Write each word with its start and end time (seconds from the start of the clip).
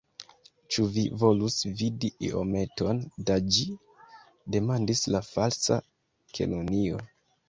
"Ĉu 0.75 0.83
vi 0.93 1.01
volus 1.23 1.57
vidi 1.81 2.09
iometon 2.29 3.01
da 3.31 3.35
ĝi?" 3.57 3.65
demandis 4.55 5.03
la 5.17 5.21
Falsa 5.29 5.79
Kelonio. 6.39 7.03